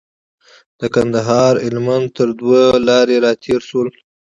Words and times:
د 0.79 0.81
کندهار 0.95 1.53
هلمند 1.65 2.07
تر 2.17 2.27
دوه 2.39 2.63
لارې 2.87 3.15
راتېر 3.25 3.59
شولو. 3.69 3.91